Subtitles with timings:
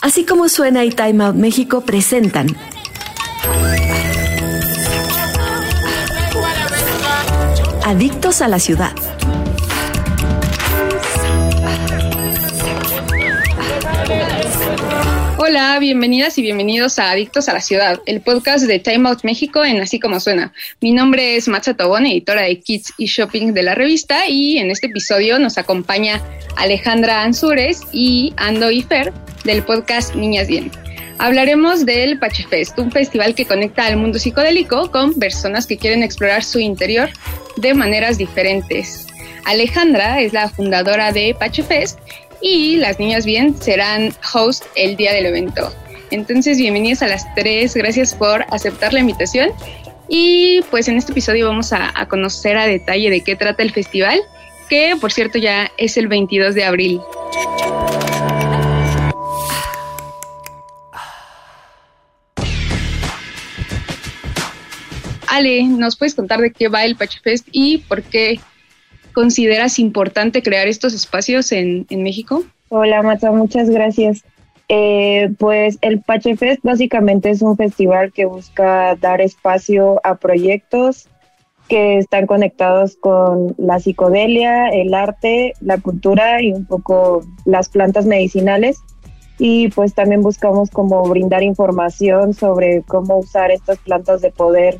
[0.00, 2.56] Así como suena y Time Out México presentan
[7.84, 8.92] Adictos a la ciudad.
[15.58, 19.64] Hola, bienvenidas y bienvenidos a Adictos a la Ciudad, el podcast de Time Out México
[19.64, 20.52] en Así Como Suena.
[20.80, 24.70] Mi nombre es Matza Tobón, editora de Kids y Shopping de la revista, y en
[24.70, 26.22] este episodio nos acompaña
[26.56, 30.70] Alejandra Ansures y Ando Ifer del podcast Niñas Bien.
[31.18, 36.44] Hablaremos del Pachefest, un festival que conecta al mundo psicodélico con personas que quieren explorar
[36.44, 37.10] su interior
[37.56, 39.08] de maneras diferentes.
[39.44, 41.98] Alejandra es la fundadora de Pachefest
[42.40, 45.72] y las niñas bien serán host el día del evento.
[46.10, 49.50] Entonces, bienvenidas a las tres, gracias por aceptar la invitación.
[50.08, 54.20] Y pues en este episodio vamos a, conocer a detalle de qué trata el festival,
[54.70, 57.00] que por cierto ya es el 22 de abril.
[65.26, 68.40] Ale, ¿nos puedes contar de qué va el Pachefest y por qué
[69.18, 72.44] consideras importante crear estos espacios en, México?
[72.68, 74.22] Hola, Mata, muchas gracias.
[74.68, 81.08] Eh, pues el Pache Fest básicamente es un festival que busca dar espacio a proyectos
[81.66, 88.06] que están conectados con la psicodelia, el arte, la cultura y un poco las plantas
[88.06, 88.78] medicinales.
[89.40, 94.78] Y pues también buscamos como brindar información sobre cómo usar estas plantas de poder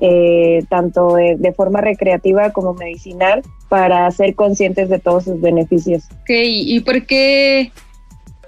[0.00, 6.04] eh, tanto de, forma recreativa como medicinal, para ser conscientes de todos sus beneficios.
[6.22, 7.70] Ok, ¿y por qué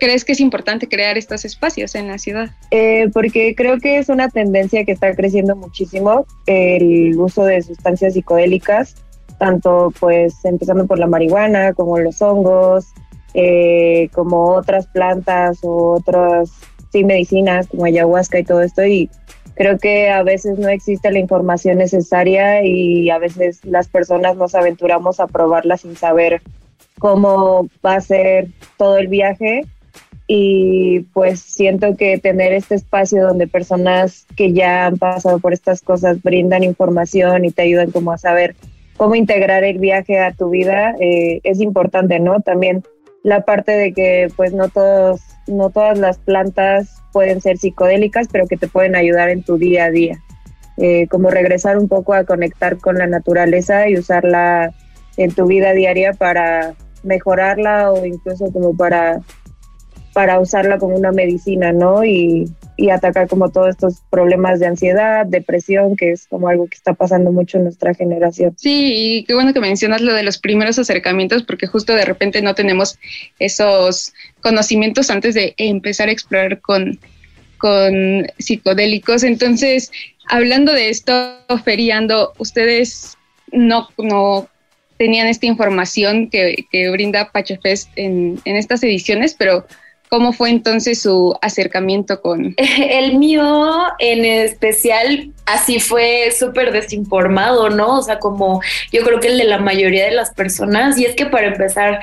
[0.02, 2.50] crees que es importante crear estos espacios en la ciudad?
[2.72, 8.14] Eh, porque creo que es una tendencia que está creciendo muchísimo, el uso de sustancias
[8.14, 8.96] psicodélicas,
[9.38, 12.86] tanto pues empezando por la marihuana, como los hongos,
[13.34, 16.50] eh, como otras plantas o otras
[16.90, 18.84] sí, medicinas como ayahuasca y todo esto.
[18.84, 19.08] Y
[19.62, 24.56] creo que a veces no existe la información necesaria y a veces las personas nos
[24.56, 26.42] aventuramos a probarla sin saber
[26.98, 29.64] cómo va a ser todo el viaje
[30.26, 35.80] y pues siento que tener este espacio donde personas que ya han pasado por estas
[35.80, 38.56] cosas brindan información y te ayudan como a saber
[38.96, 42.40] cómo integrar el viaje a tu vida eh, es importante, ¿no?
[42.40, 42.82] También
[43.22, 48.46] la parte de que pues no todos no todas las plantas pueden ser psicodélicas, pero
[48.46, 50.18] que te pueden ayudar en tu día a día.
[50.78, 54.72] Eh, como regresar un poco a conectar con la naturaleza y usarla
[55.16, 59.20] en tu vida diaria para mejorarla o incluso como para,
[60.12, 62.04] para usarla como una medicina, ¿no?
[62.04, 66.76] Y, y atacar como todos estos problemas de ansiedad, depresión, que es como algo que
[66.76, 68.54] está pasando mucho en nuestra generación.
[68.58, 72.42] Sí, y qué bueno que mencionas lo de los primeros acercamientos, porque justo de repente
[72.42, 72.98] no tenemos
[73.38, 76.98] esos conocimientos antes de empezar a explorar con,
[77.58, 79.22] con psicodélicos.
[79.22, 79.90] Entonces,
[80.28, 83.16] hablando de esto, feriando, ustedes
[83.50, 84.48] no, no
[84.98, 89.66] tenían esta información que, que brinda Pachefest en, en estas ediciones, pero
[90.12, 92.54] ¿Cómo fue entonces su acercamiento con...?
[92.90, 98.00] El mío en especial así fue súper desinformado, ¿no?
[98.00, 98.60] O sea, como
[98.92, 100.98] yo creo que el de la mayoría de las personas.
[100.98, 101.98] Y es que para empezar,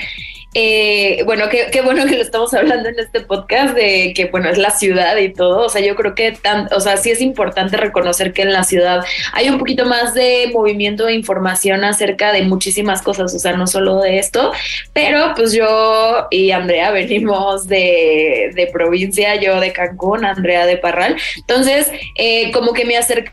[0.56, 4.50] eh, bueno, qué, qué, bueno que lo estamos hablando en este podcast de que, bueno,
[4.50, 5.66] es la ciudad y todo.
[5.66, 8.64] O sea, yo creo que, tan, o sea, sí es importante reconocer que en la
[8.64, 13.54] ciudad hay un poquito más de movimiento de información acerca de muchísimas cosas, o sea,
[13.54, 14.52] no solo de esto,
[14.92, 21.16] pero pues yo y Andrea venimos de, de provincia, yo de Cancún, Andrea de Parral.
[21.38, 23.32] Entonces, eh, como que me acerqué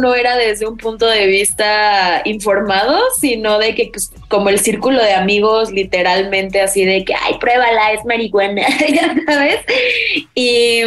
[0.00, 5.02] no era desde un punto de vista informado, sino de que pues, como el círculo
[5.02, 8.62] de amigos literalmente así de que, ay, pruébala, es marihuana,
[9.26, 9.60] ¿sabes?
[10.34, 10.82] Y,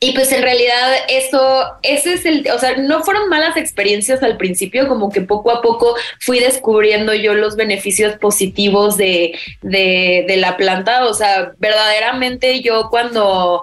[0.00, 4.36] y pues en realidad eso, ese es el, o sea, no fueron malas experiencias al
[4.36, 10.36] principio, como que poco a poco fui descubriendo yo los beneficios positivos de, de, de
[10.38, 13.62] la planta, o sea, verdaderamente yo cuando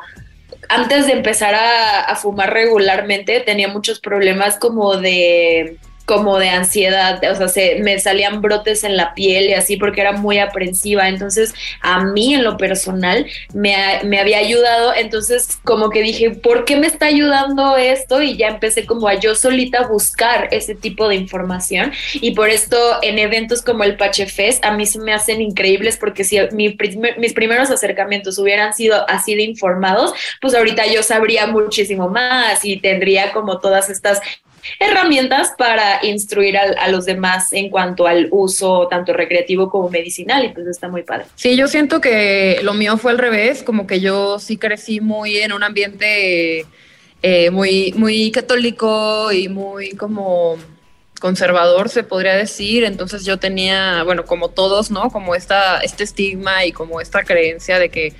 [0.69, 7.36] antes de empezar a, fumar regularmente tenía muchos problemas como de como de ansiedad, o
[7.36, 11.09] sea, se, me salían brotes en la piel y así porque era muy aprensiva.
[11.09, 13.75] Entonces, a mí en lo personal me,
[14.06, 14.94] me, había ayudado.
[14.95, 18.21] Entonces, como que dije, ¿por qué me está ayudando esto?
[18.21, 21.92] Y ya empecé como a yo solita buscar ese tipo de información.
[22.13, 25.98] Y por esto, en eventos como el Pache Fest, a mí se me hacen increíbles
[25.98, 32.07] porque si mis primeros acercamientos hubieran sido así de informados, pues ahorita yo sabría muchísimo
[32.07, 34.21] más y tendría como todas estas
[34.80, 40.50] herramientas para instruir a, los demás en cuanto al uso tanto recreativo como medicinal y
[40.50, 41.25] pues está muy padre.
[41.36, 45.38] Sí, yo siento que lo mío fue al revés, como que yo sí crecí muy
[45.38, 46.65] en un ambiente
[47.21, 50.57] eh, muy, muy católico y muy como
[51.19, 52.83] conservador, se podría decir.
[52.83, 55.10] Entonces yo tenía, bueno, como todos, ¿no?
[55.10, 58.13] Como esta, este estigma y como esta creencia de que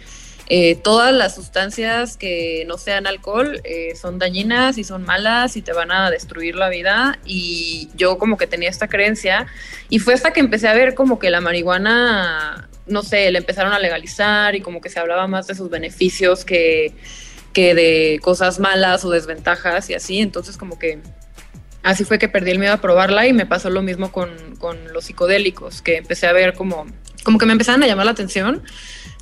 [0.50, 5.62] eh, todas las sustancias que no sean alcohol eh, son dañinas y son malas y
[5.62, 7.20] te van a destruir la vida.
[7.26, 9.48] Y yo como que tenía esta creencia.
[9.90, 13.74] Y fue hasta que empecé a ver como que la marihuana, no sé, la empezaron
[13.74, 16.94] a legalizar y como que se hablaba más de sus beneficios que,
[17.52, 20.20] que de cosas malas o desventajas y así.
[20.22, 21.02] Entonces como que
[21.84, 24.94] así fue que perdí el miedo a probarla y me pasó lo mismo con, con
[24.94, 26.86] los psicodélicos, que empecé a ver como,
[27.26, 28.64] como que me empezaron a llamar la atención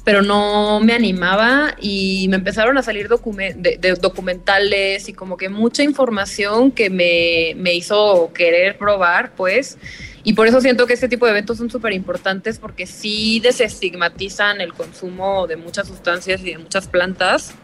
[0.06, 5.82] pero no me animaba y me empezaron a salir de, documentales y como que mucha
[5.82, 9.80] información que me, me hizo querer probar, pues.
[10.24, 14.62] Y por eso siento que este tipo de eventos son súper importantes porque sí desestigmatizan
[14.62, 17.56] el consumo de muchas sustancias y de muchas plantas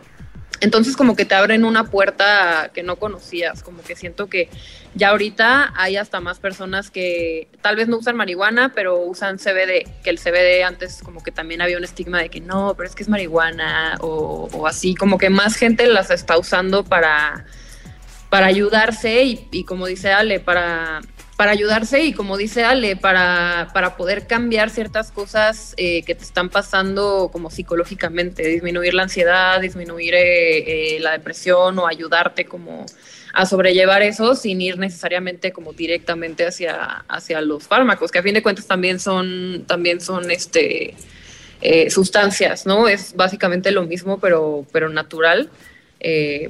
[0.61, 4.49] entonces como que te abren una puerta que no conocías, como que siento que
[4.93, 9.89] ya ahorita hay hasta más personas que tal vez no usan marihuana, pero usan CBD,
[10.03, 12.95] que el CBD antes como que también había un estigma de que no, pero es
[12.95, 17.45] que es marihuana o, así, como que más gente las está usando para,
[18.29, 21.01] para ayudarse y como dice Ale, para
[21.41, 26.23] para ayudarse y como dice Ale, para, para poder cambiar ciertas cosas eh, que te
[26.23, 32.85] están pasando como psicológicamente, disminuir la ansiedad, disminuir eh, eh, la depresión o ayudarte como
[33.33, 38.35] a sobrellevar eso sin ir necesariamente como directamente hacia, hacia los fármacos, que a fin
[38.35, 40.93] de cuentas también son, también son este,
[41.89, 42.87] sustancias, ¿no?
[42.87, 45.49] Es básicamente lo mismo, pero, pero natural.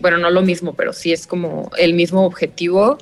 [0.02, 2.98] bueno, no lo mismo, pero sí es como el mismo objetivo.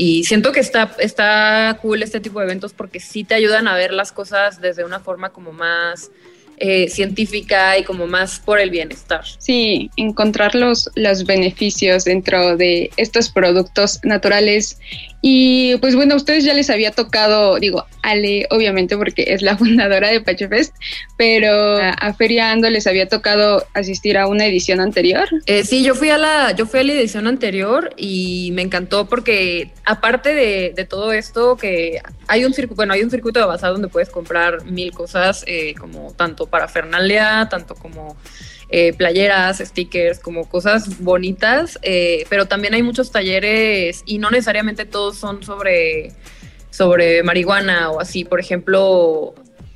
[0.00, 3.74] Y siento que está, está cool este tipo de eventos porque sí te ayudan a
[3.74, 6.12] ver las cosas desde una forma como más
[6.60, 9.22] eh, científica y como más por el bienestar.
[9.38, 14.78] Sí, encontrar los, los beneficios dentro de estos productos naturales.
[15.20, 19.56] Y pues bueno, a ustedes ya les había tocado, digo, Ale, obviamente porque es la
[19.58, 20.74] fundadora de Pachefest,
[21.16, 25.28] pero a Feria Ando les había tocado asistir a una edición anterior.
[25.46, 29.08] Eh, sí, yo fui a la, yo fui a la edición anterior y me encantó
[29.08, 33.46] porque aparte de, de todo esto, que hay un circuito, bueno, hay un circuito de
[33.46, 38.16] bazar donde puedes comprar mil cosas, eh, como tanto para Fernalia, tanto como
[38.70, 44.84] eh, playeras, stickers, como cosas bonitas, eh, pero también hay muchos talleres y no necesariamente
[44.84, 46.12] todos son sobre,
[46.70, 48.24] sobre marihuana o así.
[48.24, 49.34] Por ejemplo,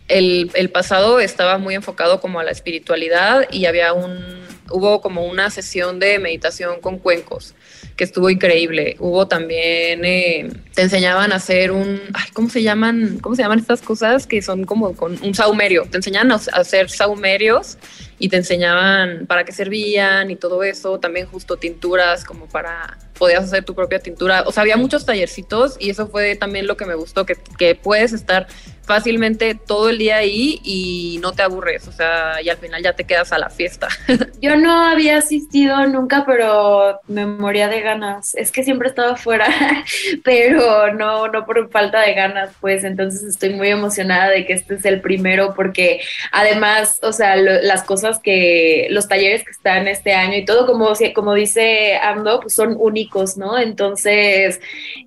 [0.08, 5.24] el, el pasado estaba muy enfocado como a la espiritualidad y había un, hubo como
[5.24, 7.54] una sesión de meditación con cuencos
[7.96, 8.96] que estuvo increíble.
[8.98, 12.00] Hubo también, eh, te enseñaban a hacer un,
[12.32, 13.18] ¿cómo se llaman?
[13.20, 15.84] ¿Cómo se llaman estas cosas que son como con un saumerio?
[15.90, 17.78] Te enseñaban a hacer saumerios
[18.18, 20.98] y te enseñaban para qué servían y todo eso.
[20.98, 24.42] También justo tinturas como para podías hacer tu propia tintura.
[24.46, 27.74] O sea, había muchos tallercitos y eso fue también lo que me gustó, que, que
[27.74, 28.46] puedes estar
[28.84, 32.92] fácilmente todo el día ahí y no te aburres, o sea, y al final ya
[32.94, 33.88] te quedas a la fiesta.
[34.40, 38.34] Yo no había asistido nunca, pero me moría de ganas.
[38.34, 39.46] Es que siempre estaba fuera,
[40.24, 44.74] pero no, no por falta de ganas, pues entonces estoy muy emocionada de que este
[44.74, 46.00] es el primero porque
[46.32, 50.92] además, o sea, las cosas que, los talleres que están este año y todo, como,
[51.14, 53.58] como dice Ando, pues son únicos, ¿no?
[53.58, 54.60] Entonces,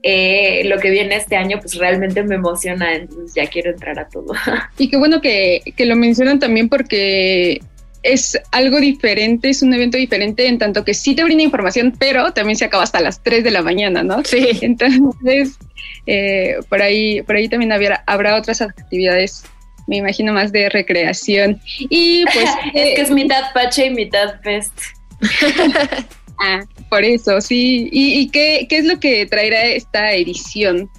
[0.03, 4.07] eh, lo que viene este año, pues realmente me emociona, entonces ya quiero entrar a
[4.07, 4.33] todo.
[4.77, 7.61] Y qué bueno que, que lo mencionan también porque
[8.05, 12.33] es algo diferente, es un evento diferente en tanto que sí te brinda información, pero
[12.33, 14.23] también se acaba hasta las 3 de la mañana, ¿no?
[14.23, 14.47] Sí.
[14.61, 15.57] Entonces,
[16.05, 19.43] eh, por, ahí, por ahí también habrá otras actividades,
[19.87, 21.59] me imagino más de recreación.
[21.79, 22.49] Y pues...
[22.73, 24.79] es que es mitad Pache y mitad Fest.
[26.39, 27.89] ah, por eso, sí.
[27.91, 30.89] ¿Y, y qué, qué es lo que traerá esta edición?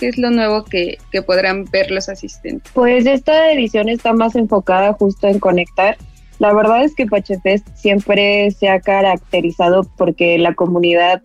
[0.00, 2.72] ¿Qué es lo nuevo que, podrán ver los asistentes?
[2.72, 5.98] Pues esta edición está más enfocada justo en conectar.
[6.38, 11.20] La verdad es que Pachefest siempre se ha caracterizado porque la comunidad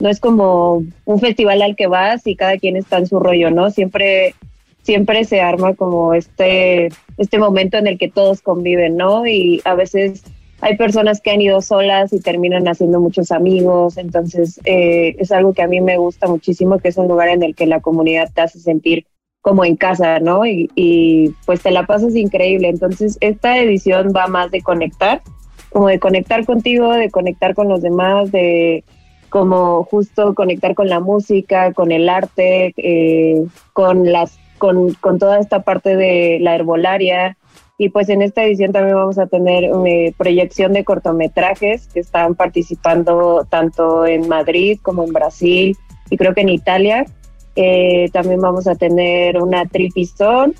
[0.00, 3.52] no es como un festival al que vas y cada quien está en su rollo,
[3.52, 3.70] ¿no?
[3.70, 4.34] Siempre,
[4.82, 9.24] siempre se arma como este, este momento en el que todos conviven, ¿no?
[9.24, 10.24] Y a veces
[10.60, 15.52] hay personas que han ido solas y terminan haciendo muchos amigos, entonces eh, es algo
[15.52, 18.30] que a mí me gusta muchísimo, que es un lugar en el que la comunidad
[18.32, 19.06] te hace sentir
[19.42, 20.44] como en casa, ¿no?
[20.44, 22.68] Y, pues te la pasas increíble.
[22.68, 25.22] Entonces esta edición va más de conectar,
[25.70, 28.82] como de conectar contigo, de conectar con los demás, de,
[29.28, 35.38] como justo conectar con la música, con el arte, eh, con las con, con, toda
[35.38, 37.36] esta parte de la herbolaria.
[37.78, 42.34] Y pues en esta edición también vamos a tener eh, proyección de cortometrajes que están
[42.34, 45.76] participando tanto en Madrid como en Brasil
[46.08, 47.06] y creo que en Italia.
[47.54, 50.54] Eh, también vamos a tener una tripistón,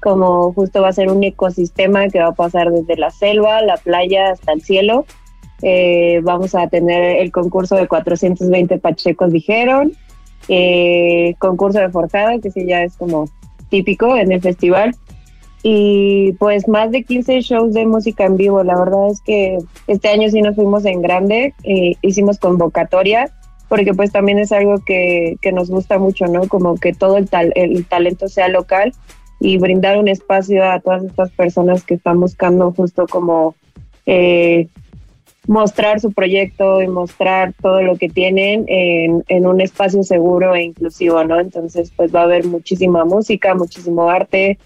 [0.00, 3.76] como justo va a ser un ecosistema que va a pasar desde la selva, la
[3.76, 5.04] playa hasta el cielo.
[5.62, 9.92] Eh, vamos a tener el concurso de 420 pachecos, dijeron.
[10.48, 13.26] Eh, concurso de forjada, que sí ya es como
[13.68, 14.96] típico en el festival.
[15.62, 18.64] Y pues más de 15 shows de música en vivo.
[18.64, 21.54] La verdad es que este año sí nos fuimos en grande.
[22.02, 23.30] hicimos convocatoria
[23.68, 26.46] porque pues también es algo que, que nos gusta mucho, ¿no?
[26.46, 28.92] Como que todo el, tal, el talento sea local
[29.40, 33.54] y brindar un espacio a todas estas personas que están buscando justo como
[34.04, 34.68] eh,
[35.46, 40.64] mostrar su proyecto y mostrar todo lo que tienen en, en, un espacio seguro e
[40.64, 41.40] inclusivo, ¿no?
[41.40, 44.58] Entonces, pues va a haber muchísima música, muchísimo arte,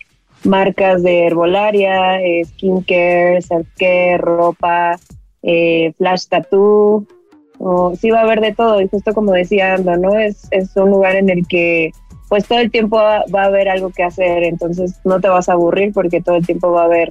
[0.45, 4.99] marcas de herbolaria, eh, skincare, self-care, ropa,
[5.43, 7.07] eh, flash tattoo,
[7.59, 10.19] o sí va a haber de todo y justo como decía Ando, ¿no?
[10.19, 11.93] Es, es un lugar en el que
[12.29, 15.53] pues todo el tiempo va, a haber algo que hacer, entonces no te vas a
[15.53, 17.09] aburrir porque todo el tiempo va a haber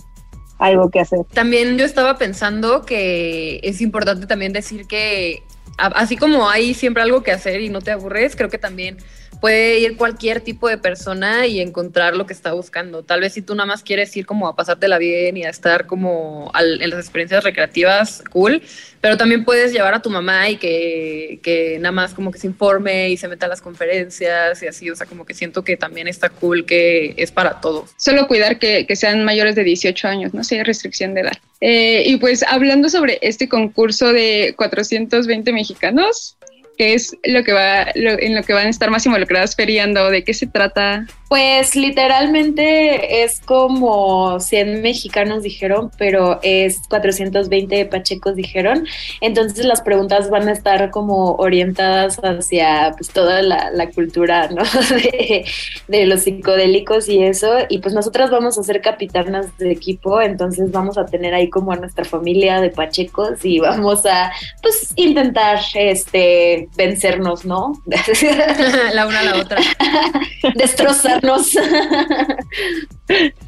[0.60, 1.20] algo que hacer.
[1.34, 5.44] También yo estaba pensando que es importante también decir que
[5.78, 8.98] así como hay siempre algo que hacer y no te aburres, creo que también
[9.40, 13.04] puede ir cualquier tipo de persona y encontrar lo que está buscando.
[13.04, 15.86] Tal vez si tú nada más quieres ir como a pasártela bien y a estar
[15.86, 18.62] como en las experiencias recreativas, cool,
[19.02, 22.48] pero también puedes llevar a tu mamá y que, que, nada más como que se
[22.48, 25.78] informe y se meta a las conferencias y así, o sea, como que siento que
[25.78, 27.92] también está cool que es para todos.
[27.98, 31.38] Solo cuidar que, sean mayores de 18 años, no sé, restricción de edad.
[31.62, 36.38] Eh, y pues hablando sobre este concurso de 420 mexicanos,
[36.78, 40.10] ¿Qué es lo que va, en lo que van a estar más involucradas feriando?
[40.10, 41.06] ¿De qué se trata?
[41.28, 48.86] Pues literalmente es como 100 mexicanos dijeron, pero es 420 pachecos dijeron.
[49.22, 54.64] Entonces las preguntas van a estar como orientadas hacia pues toda la, cultura ¿no?
[54.90, 55.46] de,
[55.88, 57.58] de, los psicodélicos y eso.
[57.70, 61.72] Y pues nosotras vamos a ser capitanas de equipo, entonces vamos a tener ahí como
[61.72, 67.74] a nuestra familia de pachecos y vamos a pues intentar este vencernos, ¿no?
[68.94, 69.62] la una a la otra.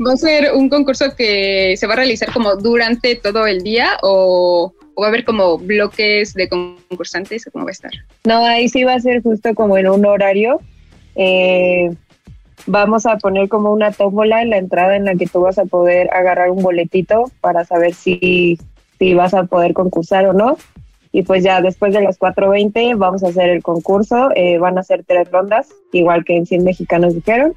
[0.05, 3.97] ¿Va a ser un concurso que se va a realizar como durante todo el día
[4.01, 7.91] o, va a haber como bloques de concursantes o cómo va a estar?
[8.25, 10.59] No, ahí sí va a ser justo como en un horario.
[11.15, 11.89] Eh,
[12.65, 15.65] vamos a poner como una tómbola en la entrada en la que tú vas a
[15.65, 18.57] poder agarrar un boletito para saber si,
[18.99, 20.57] si vas a poder concursar o no.
[21.11, 24.29] Y pues ya después de las 4.20 vamos a hacer el concurso.
[24.35, 27.53] Eh, van a ser tres rondas, igual que en 100 mexicanos dijeron.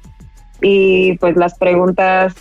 [0.61, 2.35] Y pues las preguntas,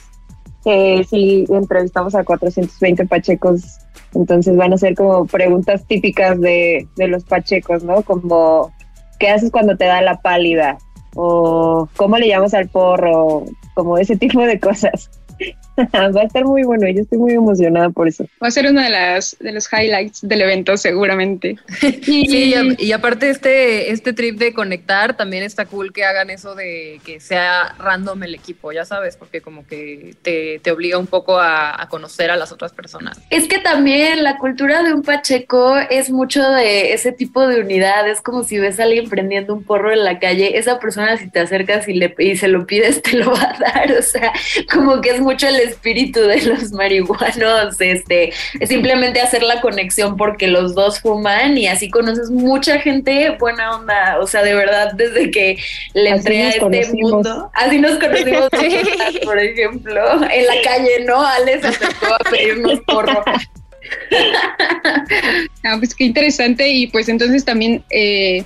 [0.64, 3.78] eh, si entrevistamos a 420 pachecos,
[4.14, 8.02] entonces van a ser como preguntas típicas de, de los pachecos, ¿no?
[8.02, 8.72] Como,
[9.18, 10.78] ¿qué haces cuando te da la pálida?
[11.14, 15.10] O cómo le llamas al porro, como ese tipo de cosas.
[15.94, 18.26] Va a estar muy bueno, yo estoy muy emocionada por eso.
[18.42, 21.56] Va a ser uno de las de los highlights del evento seguramente.
[21.80, 27.00] sí, y, aparte este este trip de conectar también está cool que hagan eso de
[27.04, 31.86] que sea random el equipo, ya sabes, porque como que te, obliga un poco a,
[31.90, 33.18] conocer a las otras personas.
[33.30, 38.08] Es que también la cultura de un Pacheco es mucho de ese tipo de unidad,
[38.08, 41.28] es como si ves a alguien prendiendo un porro en la calle, esa persona si
[41.28, 44.32] te acercas y le y se lo pides te lo va a dar, o sea,
[44.72, 50.16] como que es mucho el espíritu de los marihuanos, este, es simplemente hacer la conexión
[50.16, 54.92] porque los dos fuman y así conoces mucha gente buena onda, o sea, de verdad,
[54.94, 55.56] desde que
[55.94, 58.48] le entré a este mundo, así nos conocimos,
[59.24, 61.20] por ejemplo, en la calle, ¿no?
[61.20, 63.24] Ale se acercó a pedirnos porro.
[65.64, 68.44] Ah, pues qué interesante y pues entonces también eh,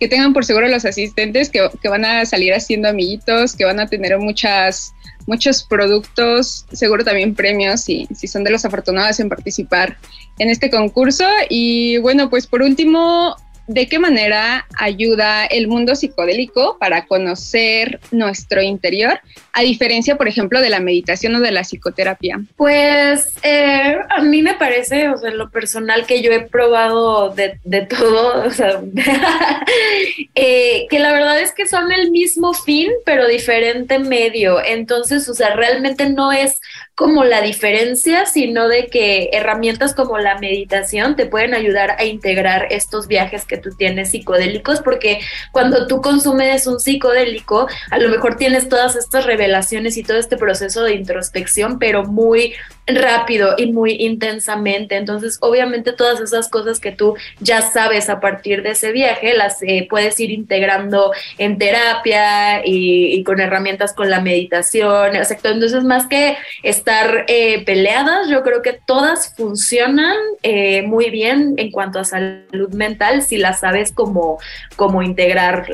[0.00, 3.80] que tengan por seguro los asistentes que, que, van a salir haciendo amiguitos, que van
[3.80, 4.94] a tener muchas
[5.28, 9.98] muchos productos, seguro también premios si, si son de los afortunados en participar
[10.38, 11.24] en este concurso.
[11.50, 13.36] Y bueno, pues por último,
[13.68, 19.20] ¿de qué manera ayuda el mundo psicodélico para conocer nuestro interior,
[19.52, 22.40] a diferencia, por ejemplo, de la meditación o de la psicoterapia?
[22.56, 27.58] Pues eh, a mí me parece, o sea, lo personal que yo he probado de,
[27.82, 28.80] todo, o sea,
[30.34, 34.64] eh, que la verdad es que son el mismo fin, pero diferente medio.
[34.64, 36.60] Entonces, o sea, realmente no es
[36.98, 42.66] como la diferencia, sino de que herramientas como la meditación te pueden ayudar a integrar
[42.70, 45.20] estos viajes que tú tienes psicodélicos, porque
[45.52, 50.36] cuando tú consumes un psicodélico, a lo mejor tienes todas estas revelaciones y todo este
[50.36, 52.54] proceso de introspección, pero muy
[52.88, 54.96] rápido y muy intensamente.
[54.96, 59.62] Entonces, obviamente todas esas cosas que tú ya sabes a partir de ese viaje, las
[59.62, 65.50] eh, puedes ir integrando en terapia y, con herramientas con la meditación, exacto.
[65.50, 66.87] Entonces, más que estar
[67.28, 73.22] eh, peleadas, yo creo que todas funcionan eh, muy bien en cuanto a salud mental
[73.22, 74.38] si las sabes cómo,
[74.76, 75.66] cómo integrar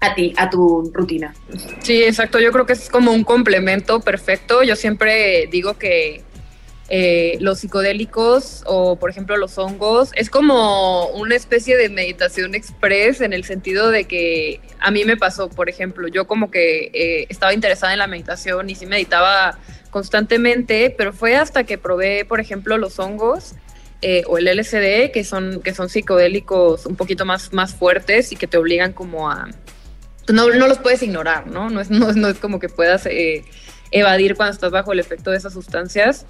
[0.00, 1.34] a ti, a tu rutina.
[1.80, 2.38] Sí, exacto.
[2.38, 4.62] Yo creo que es como un complemento perfecto.
[4.62, 6.22] Yo siempre digo que
[6.88, 13.20] eh, los psicodélicos o, por ejemplo, los hongos es como una especie de meditación express
[13.20, 17.26] en el sentido de que a mí me pasó, por ejemplo, yo como que eh,
[17.28, 19.58] estaba interesada en la meditación y sí meditaba
[19.90, 23.54] constantemente, pero fue hasta que probé, por ejemplo, los hongos.
[24.06, 28.36] Eh, o el LSD, que son, que son psicodélicos un poquito más, más fuertes y
[28.36, 29.48] que te obligan como a,
[30.32, 31.70] no, no los puedes ignorar, ¿no?
[31.70, 33.44] No es, no, no es como que puedas eh,
[33.90, 36.26] evadir cuando estás bajo el efecto de esas sustancias.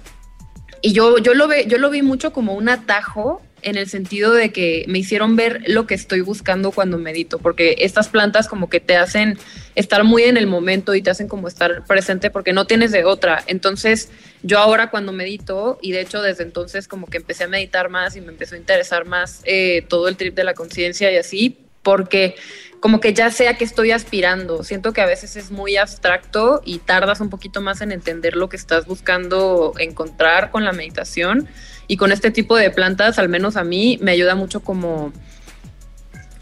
[0.81, 4.31] Y yo, yo, lo ve, yo lo vi mucho como un atajo en el sentido
[4.31, 8.69] de que me hicieron ver lo que estoy buscando cuando medito, porque estas plantas como
[8.69, 9.39] que te hacen
[9.73, 13.05] estar muy en el momento y te hacen como estar presente porque no tienes de
[13.05, 13.43] otra.
[13.47, 14.11] Entonces
[14.43, 18.15] yo ahora cuando medito, y de hecho desde entonces como que empecé a meditar más
[18.15, 21.57] y me empezó a interesar más eh, todo el trip de la conciencia y así,
[21.81, 22.35] porque
[22.85, 24.63] como que ya sea que estoy aspirando.
[24.63, 28.47] Siento que a veces es muy abstracto y tardas un poquito más en entender lo
[28.47, 31.47] que estás buscando encontrar con la meditación.
[31.87, 35.11] Y con este tipo de plantas, al menos a mí, me ayuda mucho como,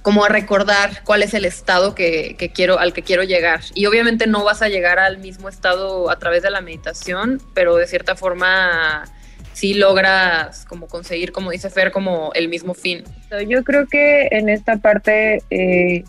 [0.02, 3.62] como a recordar cuál es el estado que, quiero, al que quiero llegar.
[3.74, 7.78] Y obviamente no vas a llegar al mismo estado a través de la meditación, pero
[7.78, 9.06] de cierta forma
[9.54, 13.06] sí logras como conseguir, como dice Fer, como el mismo fin.
[13.48, 16.04] Yo creo que en esta parte eh,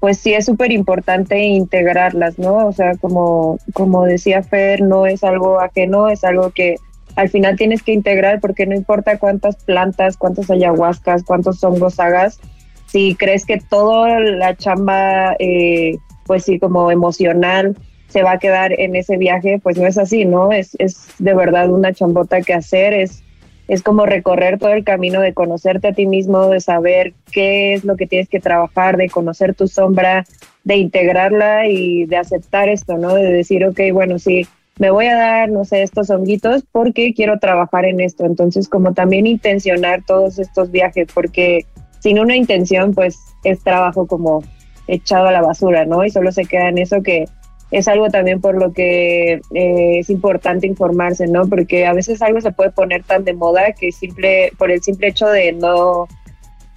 [0.00, 2.66] pues sí es súper importante integrarlas, ¿no?
[2.66, 6.76] O sea, como, como decía Fer, no es algo ajeno, es algo que
[7.16, 12.40] al final tienes que integrar porque no importa cuántas plantas, cuántas ayahuascas, cuántos hongos hagas,
[12.86, 17.76] si crees que toda la chamba, eh, pues sí, como emocional,
[18.08, 20.50] se va a quedar en ese viaje, pues no es así, ¿no?
[20.50, 23.22] Es, es de verdad una chambota que hacer, es
[23.70, 27.84] es como recorrer todo el camino de conocerte a ti mismo, de saber qué es
[27.84, 30.26] lo que tienes que trabajar, de conocer tu sombra,
[30.64, 33.14] de integrarla y de aceptar esto, ¿no?
[33.14, 34.44] De decir, ok, bueno, sí,
[34.80, 38.24] me voy a dar, no sé, estos honguitos porque quiero trabajar en esto.
[38.26, 41.64] Entonces, como también intencionar todos estos viajes, porque
[42.00, 44.42] sin una intención, pues es trabajo como
[44.88, 46.04] echado a la basura, ¿no?
[46.04, 47.26] Y solo se queda en eso que
[47.70, 51.48] es algo también por lo que eh, es importante informarse, ¿no?
[51.48, 55.08] Porque a veces algo se puede poner tan de moda que simple, por el simple
[55.08, 56.08] hecho de no,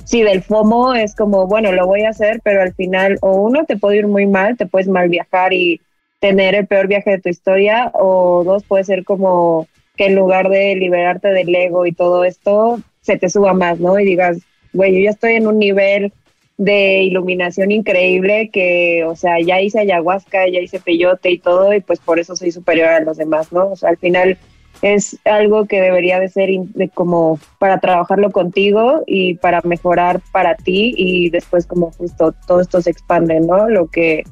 [0.05, 3.65] sí, del FOMO es como, bueno, lo voy a hacer, pero al final o uno
[3.65, 5.81] te puede ir muy mal, te puedes mal viajar y
[6.19, 10.49] tener el peor viaje de tu historia, o dos puede ser como que en lugar
[10.49, 13.99] de liberarte del ego y todo esto, se te suba más, ¿no?
[13.99, 14.37] Y digas,
[14.71, 16.13] güey, yo ya estoy en un nivel
[16.57, 21.81] de iluminación increíble que, o sea, ya hice ayahuasca, ya hice peyote y todo, y
[21.81, 23.69] pues por eso soy superior a los demás, ¿no?
[23.71, 24.37] O sea, al final
[24.81, 26.49] es algo que debería de ser
[26.93, 32.81] como para trabajarlo contigo y para mejorar para ti y después como justo todo esto
[32.81, 33.69] se expande, ¿no?
[33.69, 34.23] Lo que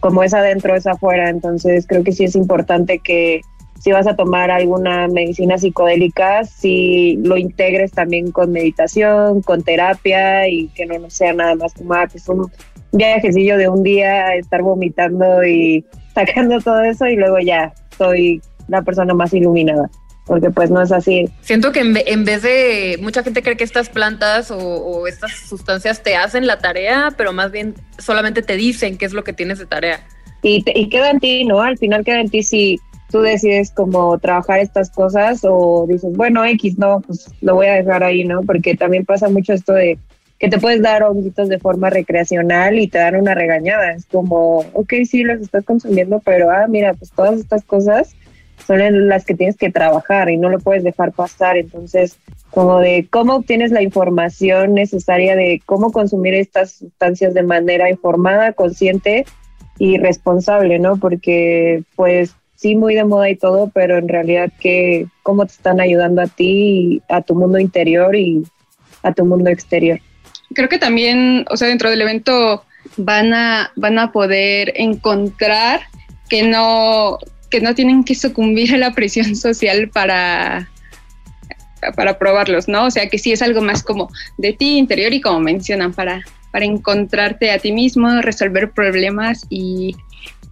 [0.00, 3.42] como es adentro es afuera, entonces creo que sí es importante que
[3.80, 10.46] si vas a tomar alguna medicina psicodélica, si lo integres también con meditación, con terapia
[10.48, 12.50] y que no, sea nada más como ah, pues un
[12.92, 18.82] viajecillo de un día, estar vomitando y sacando todo eso y luego ya soy la
[18.82, 19.90] persona más iluminada
[20.26, 21.28] porque pues no es así.
[21.40, 26.14] Siento que en, vez de, mucha gente cree que estas plantas o, estas sustancias te
[26.14, 29.66] hacen la tarea, pero más bien solamente te dicen qué es lo que tienes de
[29.66, 30.06] tarea.
[30.42, 31.60] Y, y queda en ti, ¿no?
[31.62, 32.78] Al final queda en ti si
[33.10, 37.74] tú decides como trabajar estas cosas o dices, bueno, X, no, pues lo voy a
[37.74, 38.42] dejar ahí, ¿no?
[38.42, 39.98] Porque también pasa mucho esto de
[40.38, 43.92] que te puedes dar honguitos de forma recreacional y te dan una regañada.
[43.92, 48.16] Es como, ok, sí, los estás consumiendo, pero, ah, mira, pues todas estas cosas
[48.66, 51.58] son las que tienes que trabajar y no lo puedes dejar pasar.
[51.58, 52.18] Entonces,
[52.50, 58.52] como de cómo obtienes la información necesaria de cómo consumir estas sustancias de manera informada,
[58.52, 59.26] consciente
[59.78, 60.96] y responsable, ¿no?
[60.96, 65.80] Porque, pues, sí muy de moda y todo, pero en realidad que cómo te están
[65.80, 68.42] ayudando a ti, a tu mundo interior y
[69.02, 69.98] a tu mundo exterior.
[70.54, 72.64] Creo que también, o sea, dentro del evento
[72.96, 75.80] van a van a poder encontrar
[76.28, 77.18] que no
[77.50, 80.68] que no tienen que sucumbir a la presión social para
[81.96, 82.86] para probarlos, ¿no?
[82.86, 86.22] O sea que sí es algo más como de ti interior y como mencionan, para,
[86.52, 89.96] para encontrarte a ti mismo, resolver problemas y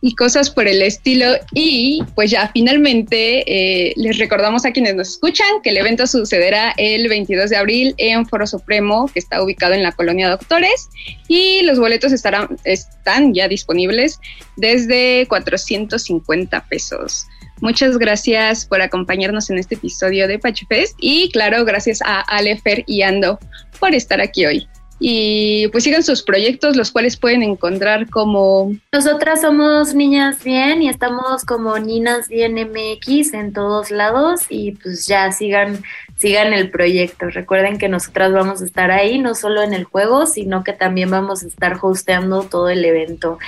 [0.00, 1.26] y cosas por el estilo.
[1.52, 6.74] Y pues ya finalmente eh, les recordamos a quienes nos escuchan que el evento sucederá
[6.76, 10.88] el 22 de abril en Foro Supremo, que está ubicado en la colonia Doctores,
[11.28, 14.20] y los boletos estarán, están ya disponibles
[14.56, 17.26] desde 450 pesos.
[17.60, 23.02] Muchas gracias por acompañarnos en este episodio de Pachefest y claro, gracias a Alefer y
[23.02, 23.40] Ando
[23.80, 24.68] por estar aquí hoy
[25.00, 28.72] y pues sigan sus proyectos, los cuales pueden encontrar como...
[28.92, 35.06] Nosotras somos Niñas Bien y estamos como Ninas Bien MX en todos lados y pues
[35.06, 35.82] ya sigan
[36.18, 37.30] sigan el proyecto.
[37.30, 41.10] Recuerden que nosotras vamos a estar ahí, no solo en el juego, sino que también
[41.10, 43.38] vamos a estar hosteando todo el evento.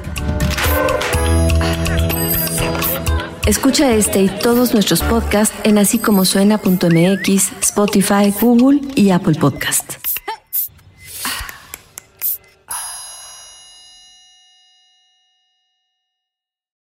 [3.45, 10.00] Escucha este y todos nuestros podcasts en así como suena.mx, Spotify, Google y Apple Podcast.